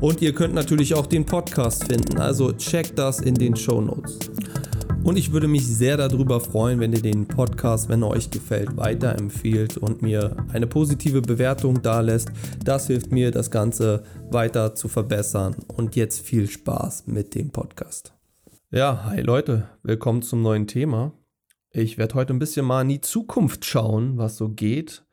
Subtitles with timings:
[0.00, 2.18] und ihr könnt natürlich auch den Podcast finden.
[2.18, 4.18] Also checkt das in den Show Notes.
[5.04, 8.76] Und ich würde mich sehr darüber freuen, wenn ihr den Podcast, wenn er euch gefällt,
[8.78, 12.30] weiterempfehlt und mir eine positive Bewertung da lässt.
[12.64, 15.56] Das hilft mir, das Ganze weiter zu verbessern.
[15.66, 18.14] Und jetzt viel Spaß mit dem Podcast.
[18.70, 21.12] Ja, hi Leute, willkommen zum neuen Thema.
[21.70, 25.04] Ich werde heute ein bisschen mal in die Zukunft schauen, was so geht.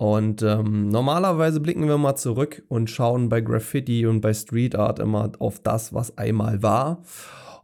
[0.00, 4.98] Und ähm, normalerweise blicken wir mal zurück und schauen bei Graffiti und bei Street Art
[4.98, 7.02] immer auf das, was einmal war.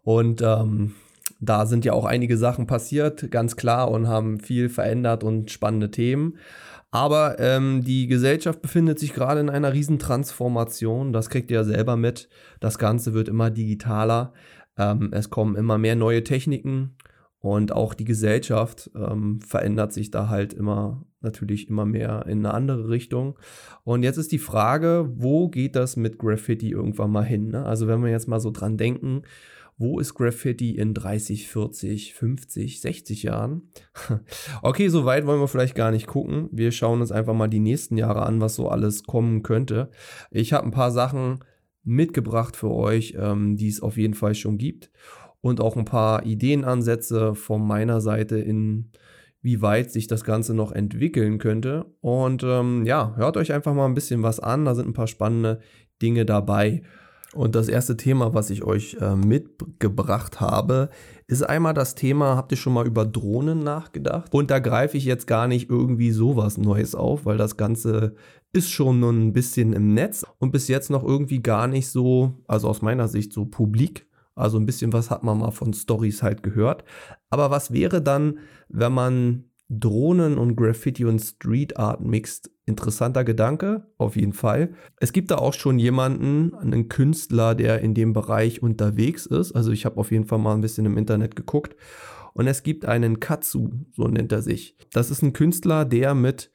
[0.03, 0.93] Und ähm,
[1.41, 5.91] da sind ja auch einige Sachen passiert, ganz klar, und haben viel verändert und spannende
[5.91, 6.37] Themen.
[6.91, 11.15] Aber ähm, die Gesellschaft befindet sich gerade in einer riesen Transformation.
[11.15, 12.29] Das kriegt ihr ja selber mit.
[12.61, 14.35] Das Ganze wird immer digitaler.
[14.77, 16.97] Ähm, es kommen immer mehr neue Techniken
[17.47, 22.53] und auch die Gesellschaft ähm, verändert sich da halt immer, natürlich immer mehr in eine
[22.53, 23.39] andere Richtung.
[23.85, 27.51] Und jetzt ist die Frage, wo geht das mit Graffiti irgendwann mal hin?
[27.51, 27.65] Ne?
[27.65, 29.23] Also wenn wir jetzt mal so dran denken,
[29.79, 33.71] wo ist Graffiti in 30, 40, 50, 60 Jahren?
[34.63, 36.49] okay, so weit wollen wir vielleicht gar nicht gucken.
[36.51, 39.89] Wir schauen uns einfach mal die nächsten Jahre an, was so alles kommen könnte.
[40.33, 41.45] Ich habe ein paar Sachen
[41.85, 44.91] mitgebracht für euch, ähm, die es auf jeden Fall schon gibt
[45.47, 48.91] und auch ein paar Ideenansätze von meiner Seite in
[49.43, 51.87] wie weit sich das Ganze noch entwickeln könnte.
[52.01, 54.65] Und ähm, ja, hört euch einfach mal ein bisschen was an.
[54.65, 55.61] Da sind ein paar spannende
[56.03, 56.83] Dinge dabei.
[57.33, 60.89] Und das erste Thema, was ich euch äh, mitgebracht habe,
[61.29, 64.35] ist einmal das Thema, habt ihr schon mal über Drohnen nachgedacht?
[64.35, 68.17] Und da greife ich jetzt gar nicht irgendwie sowas Neues auf, weil das Ganze
[68.53, 72.69] ist schon ein bisschen im Netz und bis jetzt noch irgendwie gar nicht so, also
[72.69, 74.07] aus meiner Sicht so publik.
[74.37, 76.85] Also ein bisschen was hat man mal von Stories halt gehört.
[77.31, 78.39] Aber was wäre dann,
[78.69, 82.51] wenn man Drohnen und Graffiti und Street Art mixt?
[82.67, 84.75] Interessanter Gedanke, auf jeden Fall.
[84.99, 89.53] Es gibt da auch schon jemanden, einen Künstler, der in dem Bereich unterwegs ist.
[89.53, 91.77] Also ich habe auf jeden Fall mal ein bisschen im Internet geguckt.
[92.35, 94.77] Und es gibt einen Katsu, so nennt er sich.
[94.93, 96.51] Das ist ein Künstler, der mit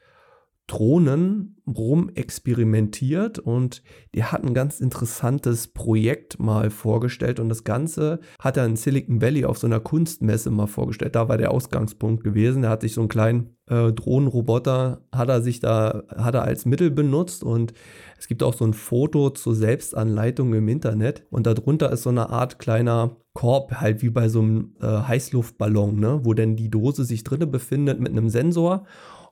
[0.71, 3.83] Drohnen rum experimentiert und
[4.15, 9.21] der hat ein ganz interessantes Projekt mal vorgestellt und das Ganze hat er in Silicon
[9.21, 11.15] Valley auf so einer Kunstmesse mal vorgestellt.
[11.15, 12.63] Da war der Ausgangspunkt gewesen.
[12.63, 16.63] Er hat sich so einen kleinen äh, Drohnenroboter, hat er sich da, hat er als
[16.63, 17.73] Mittel benutzt und
[18.17, 22.29] es gibt auch so ein Foto zur Selbstanleitung im Internet und darunter ist so eine
[22.29, 26.21] Art kleiner Korb, halt wie bei so einem äh, Heißluftballon, ne?
[26.23, 28.85] wo denn die Dose sich drinnen befindet mit einem Sensor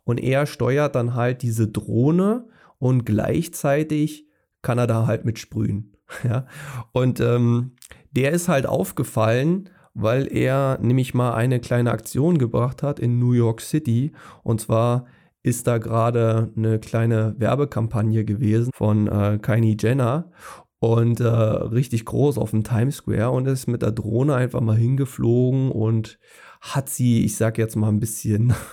[0.09, 2.47] und er steuert dann halt diese Drohne
[2.79, 4.25] und gleichzeitig
[4.63, 5.95] kann er da halt mit sprühen.
[6.23, 6.47] Ja?
[6.91, 7.73] Und ähm,
[8.09, 13.33] der ist halt aufgefallen, weil er nämlich mal eine kleine Aktion gebracht hat in New
[13.33, 14.13] York City.
[14.41, 15.05] Und zwar
[15.43, 20.31] ist da gerade eine kleine Werbekampagne gewesen von äh, Kylie Jenner
[20.79, 24.77] und äh, richtig groß auf dem Times Square und ist mit der Drohne einfach mal
[24.77, 26.17] hingeflogen und
[26.59, 28.55] hat sie, ich sag jetzt mal ein bisschen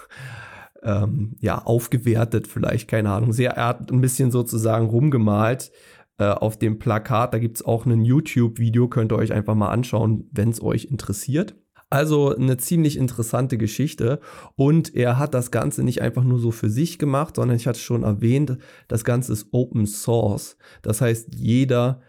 [0.82, 3.32] ähm, ja, aufgewertet, vielleicht, keine Ahnung.
[3.32, 5.72] Sehr, er hat ein bisschen sozusagen rumgemalt
[6.19, 7.34] äh, auf dem Plakat.
[7.34, 10.86] Da gibt es auch ein YouTube-Video, könnt ihr euch einfach mal anschauen, wenn es euch
[10.86, 11.56] interessiert.
[11.88, 14.19] Also eine ziemlich interessante Geschichte
[14.56, 17.78] und er hat das Ganze nicht einfach nur so für sich gemacht, sondern ich hatte
[17.78, 18.59] schon erwähnt,
[18.89, 20.56] das Ganze ist Open Source.
[20.83, 22.00] Das heißt, jeder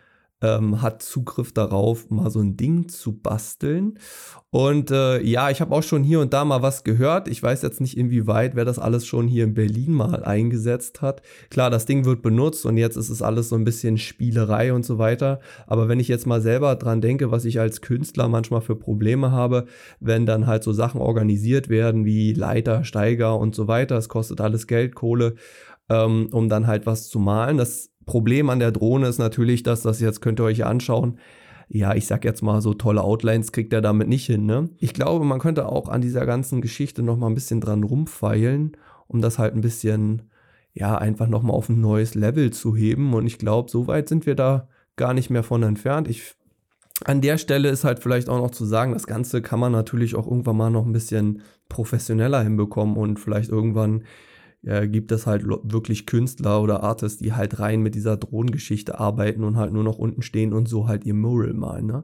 [0.41, 3.97] ähm, hat Zugriff darauf, mal so ein Ding zu basteln.
[4.49, 7.27] Und äh, ja, ich habe auch schon hier und da mal was gehört.
[7.27, 11.21] Ich weiß jetzt nicht, inwieweit wer das alles schon hier in Berlin mal eingesetzt hat.
[11.49, 14.85] Klar, das Ding wird benutzt und jetzt ist es alles so ein bisschen Spielerei und
[14.85, 15.39] so weiter.
[15.65, 19.31] Aber wenn ich jetzt mal selber dran denke, was ich als Künstler manchmal für Probleme
[19.31, 19.65] habe,
[19.99, 24.39] wenn dann halt so Sachen organisiert werden wie Leiter, Steiger und so weiter, es kostet
[24.39, 25.35] alles Geld, Kohle,
[25.89, 27.57] ähm, um dann halt was zu malen.
[27.57, 31.19] Das Problem an der Drohne ist natürlich, dass das jetzt könnt ihr euch anschauen.
[31.69, 34.45] Ja, ich sag jetzt mal, so tolle Outlines kriegt er damit nicht hin.
[34.45, 34.69] Ne?
[34.79, 38.77] Ich glaube, man könnte auch an dieser ganzen Geschichte noch mal ein bisschen dran rumfeilen,
[39.07, 40.23] um das halt ein bisschen,
[40.73, 43.13] ja, einfach noch mal auf ein neues Level zu heben.
[43.13, 46.07] Und ich glaube, so weit sind wir da gar nicht mehr von entfernt.
[46.07, 46.35] Ich
[47.05, 50.15] an der Stelle ist halt vielleicht auch noch zu sagen, das Ganze kann man natürlich
[50.15, 54.03] auch irgendwann mal noch ein bisschen professioneller hinbekommen und vielleicht irgendwann
[54.63, 59.43] äh, gibt es halt wirklich Künstler oder Artists, die halt rein mit dieser Drohnengeschichte arbeiten
[59.43, 61.87] und halt nur noch unten stehen und so halt ihr Mural malen.
[61.87, 62.03] Ne?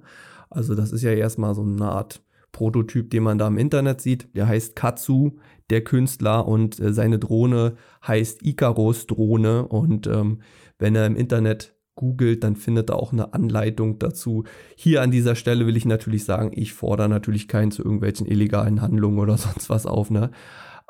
[0.49, 2.21] Also das ist ja erstmal so eine Art
[2.51, 4.33] Prototyp, den man da im Internet sieht.
[4.35, 5.31] Der heißt Katsu,
[5.69, 7.73] der Künstler, und äh, seine Drohne
[8.07, 9.67] heißt Icarus Drohne.
[9.67, 10.41] Und ähm,
[10.77, 14.45] wenn er im Internet googelt, dann findet er auch eine Anleitung dazu.
[14.75, 18.81] Hier an dieser Stelle will ich natürlich sagen, ich fordere natürlich keinen zu irgendwelchen illegalen
[18.81, 20.09] Handlungen oder sonst was auf.
[20.11, 20.31] Ne?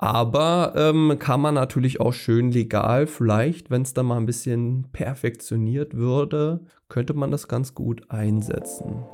[0.03, 4.89] Aber ähm, kann man natürlich auch schön legal, vielleicht, wenn es da mal ein bisschen
[4.91, 6.59] perfektioniert würde,
[6.89, 9.05] könnte man das ganz gut einsetzen.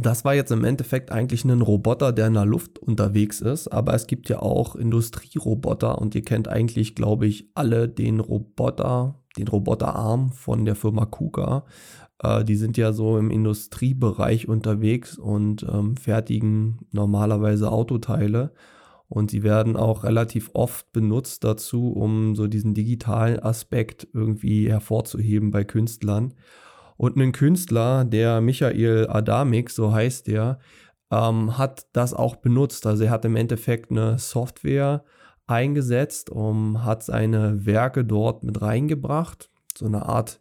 [0.00, 3.94] das war jetzt im Endeffekt eigentlich ein Roboter, der in der Luft unterwegs ist, aber
[3.94, 9.46] es gibt ja auch Industrieroboter und ihr kennt eigentlich, glaube ich, alle den Roboter, den
[9.46, 11.64] Roboterarm von der Firma KUKA.
[12.22, 18.52] Äh, die sind ja so im Industriebereich unterwegs und ähm, fertigen normalerweise Autoteile.
[19.08, 25.50] Und sie werden auch relativ oft benutzt dazu, um so diesen digitalen Aspekt irgendwie hervorzuheben
[25.50, 26.32] bei Künstlern.
[26.96, 30.60] Und ein Künstler, der Michael Adamik, so heißt der,
[31.10, 32.86] ähm, hat das auch benutzt.
[32.86, 35.04] Also er hat im Endeffekt eine Software
[35.46, 39.50] eingesetzt, um, hat seine Werke dort mit reingebracht.
[39.76, 40.40] So eine Art,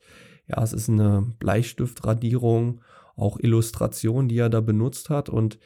[0.51, 2.81] ja, es ist eine Bleistiftradierung,
[3.15, 5.30] auch Illustration, die er da benutzt hat.
[5.30, 5.59] Und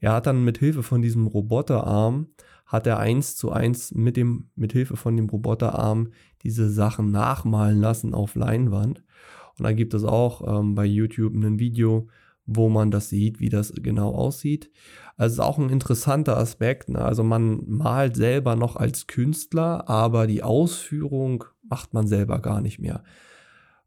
[0.00, 2.28] er hat dann mit Hilfe von diesem Roboterarm
[2.66, 6.08] hat er eins zu eins mit dem mit Hilfe von dem Roboterarm
[6.42, 9.04] diese Sachen nachmalen lassen auf Leinwand.
[9.56, 12.08] Und dann gibt es auch ähm, bei YouTube ein Video,
[12.44, 14.70] wo man das sieht, wie das genau aussieht.
[15.16, 16.88] Also ist auch ein interessanter Aspekt.
[16.88, 16.98] Ne?
[16.98, 22.80] Also man malt selber noch als Künstler, aber die Ausführung macht man selber gar nicht
[22.80, 23.02] mehr.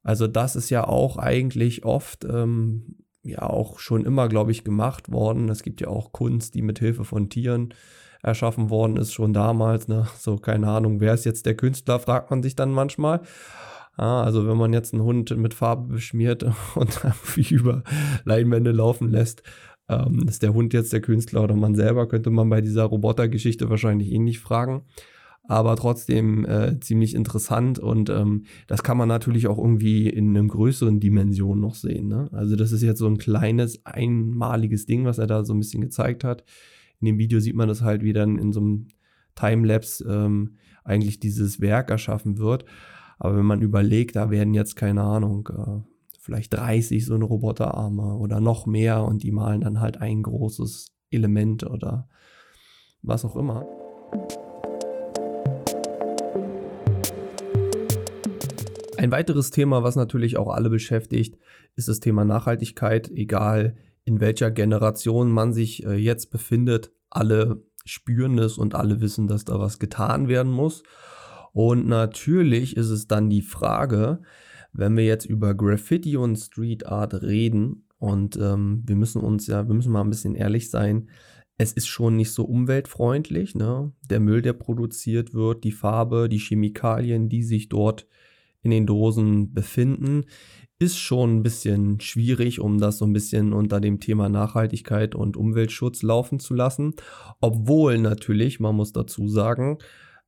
[0.03, 5.11] Also das ist ja auch eigentlich oft ähm, ja auch schon immer, glaube ich, gemacht
[5.11, 5.49] worden.
[5.49, 7.73] Es gibt ja auch Kunst, die mit Hilfe von Tieren
[8.21, 9.87] erschaffen worden ist, schon damals.
[9.87, 10.07] Ne?
[10.17, 13.21] So keine Ahnung, wer ist jetzt der Künstler, fragt man sich dann manchmal.
[13.97, 16.43] Ja, also wenn man jetzt einen Hund mit Farbe beschmiert
[16.75, 17.01] und
[17.35, 17.83] wie über
[18.23, 19.43] Leinwände laufen lässt,
[19.89, 23.69] ähm, ist der Hund jetzt der Künstler oder man selber, könnte man bei dieser Robotergeschichte
[23.69, 24.83] wahrscheinlich ähnlich fragen.
[25.49, 30.47] Aber trotzdem äh, ziemlich interessant und ähm, das kann man natürlich auch irgendwie in einem
[30.47, 32.07] größeren Dimension noch sehen.
[32.07, 32.29] Ne?
[32.31, 35.81] Also das ist jetzt so ein kleines, einmaliges Ding, was er da so ein bisschen
[35.81, 36.43] gezeigt hat.
[37.01, 38.89] In dem Video sieht man das halt, wie dann in so einem
[39.33, 42.65] Timelapse ähm, eigentlich dieses Werk erschaffen wird.
[43.17, 45.81] Aber wenn man überlegt, da werden jetzt keine Ahnung, äh,
[46.19, 50.91] vielleicht 30 so eine Roboterarme oder noch mehr und die malen dann halt ein großes
[51.09, 52.07] Element oder
[53.01, 53.65] was auch immer.
[58.99, 61.37] Ein weiteres Thema, was natürlich auch alle beschäftigt,
[61.77, 66.91] ist das Thema Nachhaltigkeit, egal in welcher Generation man sich äh, jetzt befindet.
[67.09, 70.83] Alle spüren es und alle wissen, dass da was getan werden muss.
[71.53, 74.19] Und natürlich ist es dann die Frage,
[74.73, 79.65] wenn wir jetzt über Graffiti und Street Art reden, und ähm, wir müssen uns ja,
[79.65, 81.07] wir müssen mal ein bisschen ehrlich sein,
[81.57, 83.55] es ist schon nicht so umweltfreundlich.
[83.55, 83.93] Ne?
[84.01, 88.07] Der Müll, der produziert wird, die Farbe, die Chemikalien, die sich dort
[88.71, 90.25] in den Dosen befinden,
[90.79, 95.35] ist schon ein bisschen schwierig, um das so ein bisschen unter dem Thema Nachhaltigkeit und
[95.35, 96.93] Umweltschutz laufen zu lassen.
[97.41, 99.79] Obwohl natürlich, man muss dazu sagen,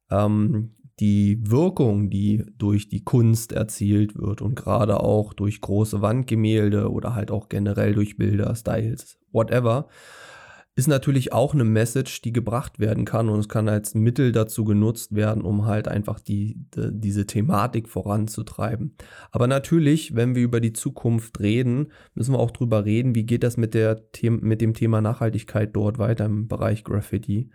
[0.09, 6.91] ähm, die Wirkung, die durch die Kunst erzielt wird und gerade auch durch große Wandgemälde
[6.91, 9.87] oder halt auch generell durch Bilder, Styles, whatever,
[10.75, 14.63] ist natürlich auch eine Message, die gebracht werden kann und es kann als Mittel dazu
[14.63, 18.95] genutzt werden, um halt einfach die, die, diese Thematik voranzutreiben.
[19.31, 23.43] Aber natürlich, wenn wir über die Zukunft reden, müssen wir auch drüber reden, wie geht
[23.43, 27.49] das mit, der, mit dem Thema Nachhaltigkeit dort weiter im Bereich Graffiti.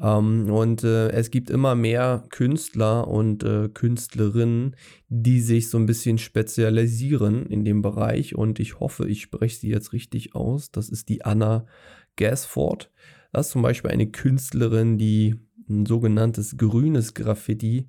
[0.00, 4.76] Ähm, und äh, es gibt immer mehr Künstler und äh, Künstlerinnen,
[5.08, 8.34] die sich so ein bisschen spezialisieren in dem Bereich.
[8.34, 10.70] Und ich hoffe, ich spreche sie jetzt richtig aus.
[10.70, 11.66] Das ist die Anna
[12.16, 12.90] Gasford.
[13.32, 15.36] Das ist zum Beispiel eine Künstlerin, die
[15.68, 17.88] ein sogenanntes grünes Graffiti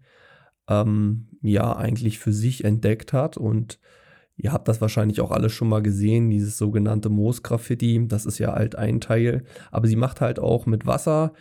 [0.67, 3.79] ähm, ja eigentlich für sich entdeckt hat und
[4.35, 8.07] Ihr habt das wahrscheinlich auch alle schon mal gesehen, dieses sogenannte Moos-Graffiti.
[8.07, 9.43] Das ist ja halt ein Teil.
[9.69, 11.33] Aber sie macht halt auch mit Wasser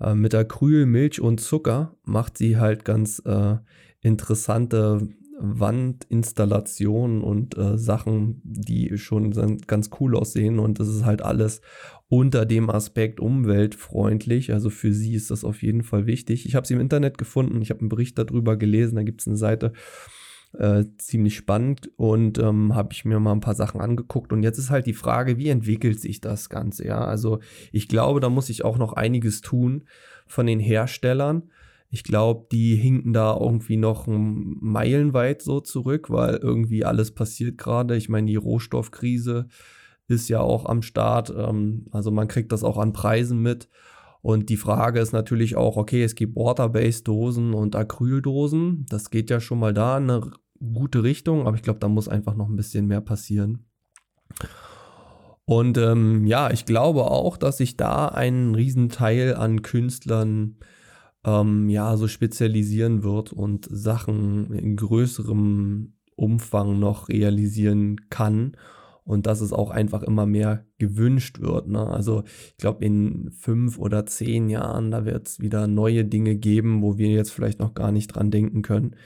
[0.00, 3.56] äh, mit Acryl, Milch und Zucker macht sie halt ganz äh,
[4.00, 5.08] interessante
[5.40, 9.30] Wandinstallationen und äh, Sachen, die schon
[9.66, 10.58] ganz cool aussehen.
[10.58, 11.60] Und das ist halt alles
[12.08, 14.52] unter dem Aspekt umweltfreundlich.
[14.52, 16.46] Also für sie ist das auf jeden Fall wichtig.
[16.46, 19.26] Ich habe sie im Internet gefunden, ich habe einen Bericht darüber gelesen, da gibt es
[19.26, 19.72] eine Seite.
[20.54, 24.56] Äh, ziemlich spannend und ähm, habe ich mir mal ein paar Sachen angeguckt und jetzt
[24.56, 27.04] ist halt die Frage, wie entwickelt sich das Ganze, ja?
[27.04, 27.40] Also
[27.70, 29.84] ich glaube, da muss ich auch noch einiges tun
[30.26, 31.50] von den Herstellern.
[31.90, 37.96] Ich glaube, die hinken da irgendwie noch meilenweit so zurück, weil irgendwie alles passiert gerade.
[37.96, 39.48] Ich meine, die Rohstoffkrise
[40.06, 41.32] ist ja auch am Start.
[41.34, 43.68] Ähm, also man kriegt das auch an Preisen mit.
[44.20, 48.84] Und die Frage ist natürlich auch, okay, es gibt Water-Based-Dosen und Acryldosen.
[48.88, 50.30] Das geht ja schon mal da in eine
[50.74, 53.64] gute Richtung, aber ich glaube, da muss einfach noch ein bisschen mehr passieren.
[55.44, 60.56] Und ähm, ja, ich glaube auch, dass sich da ein Riesenteil an Künstlern
[61.24, 68.56] ähm, ja so spezialisieren wird und Sachen in größerem Umfang noch realisieren kann
[69.08, 71.66] und dass es auch einfach immer mehr gewünscht wird.
[71.66, 71.86] Ne?
[71.86, 76.82] Also ich glaube, in fünf oder zehn Jahren, da wird es wieder neue Dinge geben,
[76.82, 78.96] wo wir jetzt vielleicht noch gar nicht dran denken können.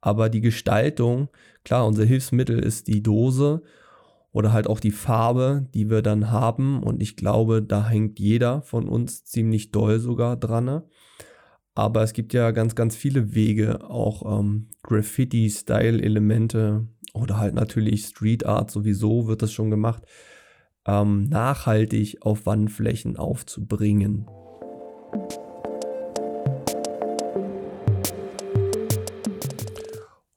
[0.00, 1.28] Aber die Gestaltung,
[1.64, 3.62] klar, unser Hilfsmittel ist die Dose
[4.32, 6.82] oder halt auch die Farbe, die wir dann haben.
[6.82, 10.64] Und ich glaube, da hängt jeder von uns ziemlich doll sogar dran.
[10.64, 10.82] Ne?
[11.74, 18.44] Aber es gibt ja ganz, ganz viele Wege, auch ähm, Graffiti-Style-Elemente oder halt natürlich Street
[18.44, 20.02] Art sowieso wird das schon gemacht,
[20.86, 24.26] ähm, nachhaltig auf Wandflächen aufzubringen.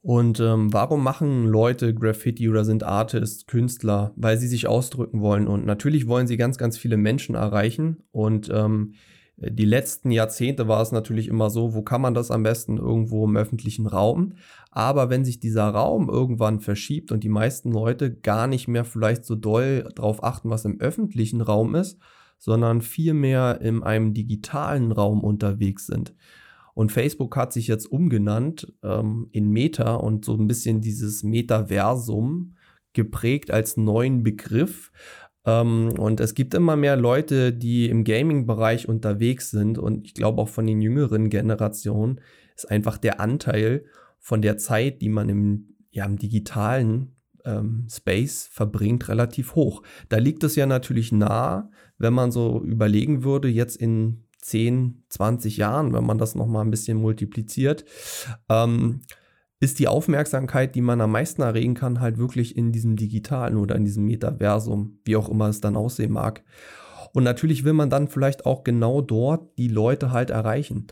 [0.00, 4.12] Und ähm, warum machen Leute Graffiti oder sind Artists, Künstler?
[4.14, 5.48] Weil sie sich ausdrücken wollen.
[5.48, 8.04] Und natürlich wollen sie ganz, ganz viele Menschen erreichen.
[8.12, 8.94] Und ähm,
[9.38, 13.24] die letzten Jahrzehnte war es natürlich immer so, wo kann man das am besten irgendwo
[13.26, 14.32] im öffentlichen Raum.
[14.70, 19.26] Aber wenn sich dieser Raum irgendwann verschiebt und die meisten Leute gar nicht mehr vielleicht
[19.26, 21.98] so doll darauf achten, was im öffentlichen Raum ist,
[22.38, 26.14] sondern viel mehr in einem digitalen Raum unterwegs sind.
[26.74, 32.54] Und Facebook hat sich jetzt umgenannt ähm, in Meta und so ein bisschen dieses Metaversum
[32.92, 34.90] geprägt als neuen Begriff.
[35.46, 39.78] Ähm, und es gibt immer mehr Leute, die im Gaming-Bereich unterwegs sind.
[39.78, 42.20] Und ich glaube auch von den jüngeren Generationen
[42.54, 43.84] ist einfach der Anteil
[44.18, 49.82] von der Zeit, die man im, ja, im digitalen ähm, Space verbringt, relativ hoch.
[50.08, 55.56] Da liegt es ja natürlich nah, wenn man so überlegen würde, jetzt in 10, 20
[55.56, 57.84] Jahren, wenn man das nochmal ein bisschen multipliziert,
[58.48, 59.00] ähm,
[59.60, 63.74] ist die Aufmerksamkeit, die man am meisten erregen kann, halt wirklich in diesem digitalen oder
[63.74, 66.42] in diesem Metaversum, wie auch immer es dann aussehen mag.
[67.12, 70.88] Und natürlich will man dann vielleicht auch genau dort die Leute halt erreichen.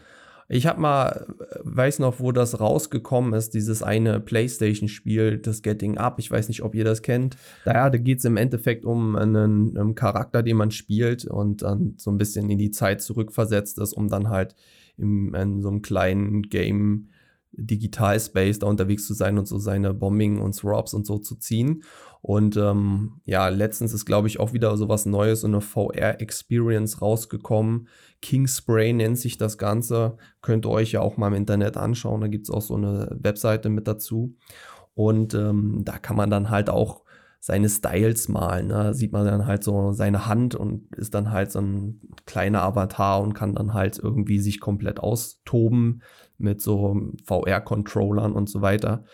[0.48, 5.98] Ich habe mal, äh, weiß noch, wo das rausgekommen ist, dieses eine PlayStation-Spiel, das Getting
[5.98, 6.18] Up.
[6.18, 7.36] Ich weiß nicht, ob ihr das kennt.
[7.64, 11.94] Daher, da geht es im Endeffekt um einen, einen, Charakter, den man spielt und dann
[11.96, 14.54] so ein bisschen in die Zeit zurückversetzt ist, um dann halt
[14.98, 17.08] in, in so einem kleinen Game
[17.56, 21.36] Digital Space da unterwegs zu sein und so seine Bombing und Throps und so zu
[21.36, 21.82] ziehen.
[22.20, 27.02] Und ähm, ja, letztens ist, glaube ich, auch wieder so was Neues, so eine VR-Experience
[27.02, 27.88] rausgekommen.
[28.22, 30.16] Kingspray nennt sich das Ganze.
[30.40, 32.22] Könnt ihr euch ja auch mal im Internet anschauen.
[32.22, 34.34] Da gibt es auch so eine Webseite mit dazu.
[34.94, 37.03] Und ähm, da kann man dann halt auch
[37.44, 38.68] seine Styles malen.
[38.68, 38.72] Ne?
[38.72, 42.62] Da sieht man dann halt so seine Hand und ist dann halt so ein kleiner
[42.62, 46.00] Avatar und kann dann halt irgendwie sich komplett austoben
[46.38, 46.96] mit so
[47.26, 49.04] VR-Controllern und so weiter.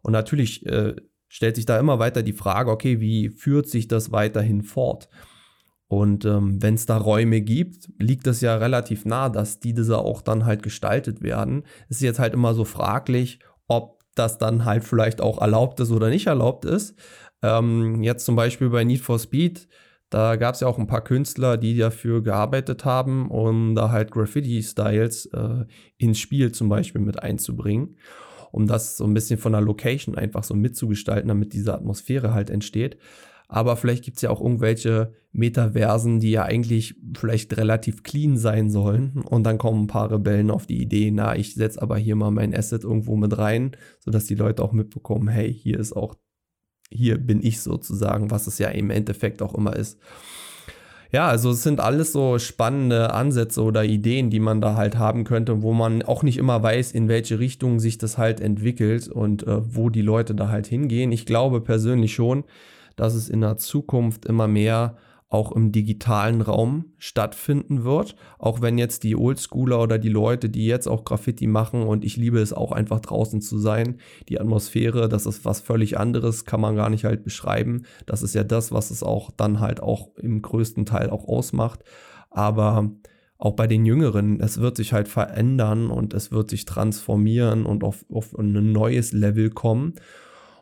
[0.00, 0.96] Und natürlich äh,
[1.28, 5.10] stellt sich da immer weiter die Frage, okay, wie führt sich das weiterhin fort?
[5.86, 9.98] Und ähm, wenn es da Räume gibt, liegt es ja relativ nah, dass die diese
[9.98, 11.64] auch dann halt gestaltet werden.
[11.90, 15.90] Es ist jetzt halt immer so fraglich, ob das dann halt vielleicht auch erlaubt ist
[15.90, 16.94] oder nicht erlaubt ist.
[17.44, 19.68] Ähm, jetzt zum Beispiel bei Need for Speed,
[20.08, 24.12] da gab es ja auch ein paar Künstler, die dafür gearbeitet haben, um da halt
[24.12, 25.66] Graffiti-Styles äh,
[25.98, 27.96] ins Spiel zum Beispiel mit einzubringen,
[28.50, 32.48] um das so ein bisschen von der Location einfach so mitzugestalten, damit diese Atmosphäre halt
[32.48, 32.96] entsteht.
[33.46, 38.70] Aber vielleicht gibt es ja auch irgendwelche Metaversen, die ja eigentlich vielleicht relativ clean sein
[38.70, 39.22] sollen.
[39.28, 42.30] Und dann kommen ein paar Rebellen auf die Idee, na, ich setze aber hier mal
[42.30, 46.14] mein Asset irgendwo mit rein, sodass die Leute auch mitbekommen, hey, hier ist auch
[46.94, 49.98] hier bin ich sozusagen, was es ja im Endeffekt auch immer ist.
[51.14, 55.22] Ja, also es sind alles so spannende Ansätze oder Ideen, die man da halt haben
[55.22, 59.46] könnte, wo man auch nicht immer weiß, in welche Richtung sich das halt entwickelt und
[59.46, 61.12] äh, wo die Leute da halt hingehen.
[61.12, 62.42] Ich glaube persönlich schon,
[62.96, 64.96] dass es in der Zukunft immer mehr
[65.34, 68.14] auch im digitalen Raum stattfinden wird.
[68.38, 72.16] Auch wenn jetzt die Oldschooler oder die Leute, die jetzt auch Graffiti machen und ich
[72.16, 73.98] liebe es auch einfach draußen zu sein,
[74.28, 77.82] die Atmosphäre, das ist was völlig anderes, kann man gar nicht halt beschreiben.
[78.06, 81.80] Das ist ja das, was es auch dann halt auch im größten Teil auch ausmacht.
[82.30, 82.92] Aber
[83.36, 87.82] auch bei den Jüngeren, es wird sich halt verändern und es wird sich transformieren und
[87.82, 89.94] auf, auf ein neues Level kommen.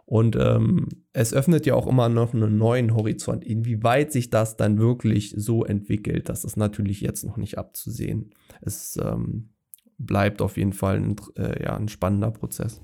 [0.05, 3.45] Und ähm, es öffnet ja auch immer noch einen neuen Horizont.
[3.45, 8.31] Inwieweit sich das dann wirklich so entwickelt, das ist natürlich jetzt noch nicht abzusehen.
[8.61, 9.51] Es ähm,
[9.99, 12.83] bleibt auf jeden Fall ein, äh, ja, ein spannender Prozess.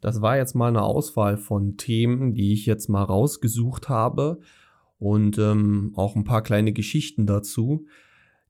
[0.00, 4.40] Das war jetzt mal eine Auswahl von Themen, die ich jetzt mal rausgesucht habe
[4.98, 7.86] und ähm, auch ein paar kleine Geschichten dazu.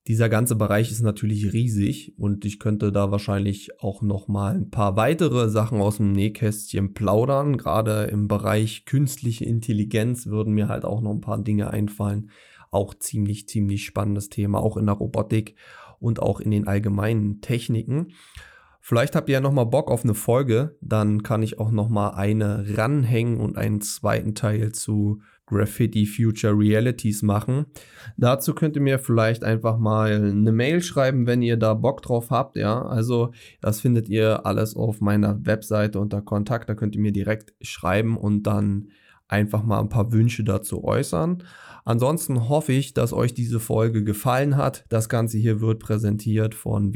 [0.07, 4.71] Dieser ganze Bereich ist natürlich riesig und ich könnte da wahrscheinlich auch noch mal ein
[4.71, 7.57] paar weitere Sachen aus dem Nähkästchen plaudern.
[7.57, 12.31] Gerade im Bereich künstliche Intelligenz würden mir halt auch noch ein paar Dinge einfallen.
[12.71, 15.55] Auch ziemlich, ziemlich spannendes Thema, auch in der Robotik
[16.01, 18.09] und auch in den allgemeinen Techniken.
[18.83, 21.89] Vielleicht habt ihr ja noch mal Bock auf eine Folge, dann kann ich auch noch
[21.89, 27.67] mal eine ranhängen und einen zweiten Teil zu Graffiti Future Realities machen.
[28.17, 32.31] Dazu könnt ihr mir vielleicht einfach mal eine Mail schreiben, wenn ihr da Bock drauf
[32.31, 32.57] habt.
[32.57, 36.69] Ja, also das findet ihr alles auf meiner Webseite unter Kontakt.
[36.69, 38.89] Da könnt ihr mir direkt schreiben und dann
[39.29, 41.43] einfach mal ein paar Wünsche dazu äußern.
[41.85, 44.85] Ansonsten hoffe ich, dass euch diese Folge gefallen hat.
[44.89, 46.93] Das Ganze hier wird präsentiert von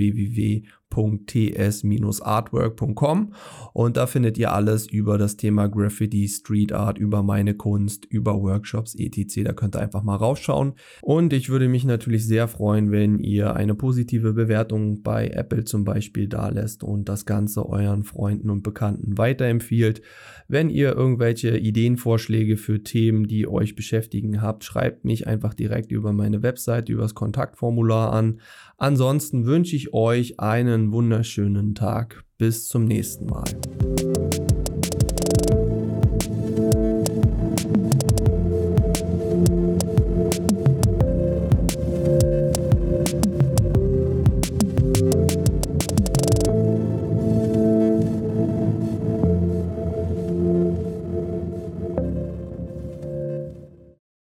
[0.90, 3.32] www.ts-artwork.com
[3.72, 8.40] und da findet ihr alles über das Thema Graffiti, Street Art, über meine Kunst, über
[8.40, 9.44] Workshops, etc.
[9.44, 10.74] Da könnt ihr einfach mal rausschauen.
[11.02, 15.84] Und ich würde mich natürlich sehr freuen, wenn ihr eine positive Bewertung bei Apple zum
[15.84, 20.02] Beispiel da lässt und das Ganze euren Freunden und Bekannten weiterempfiehlt.
[20.48, 26.14] Wenn ihr irgendwelche Ideenvorschläge für Themen, die euch beschäftigen habt, schreibt mich einfach direkt über
[26.14, 28.40] meine Website, über das Kontaktformular an.
[28.78, 30.40] Ansonsten wünsche ich euch
[30.78, 32.22] einen wunderschönen Tag.
[32.38, 33.44] Bis zum nächsten Mal.